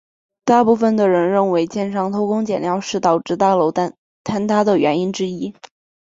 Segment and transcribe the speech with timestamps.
[0.45, 3.93] 大部分的人认为建商偷工减料是导致大楼坍
[4.47, 5.53] 塌原因之一。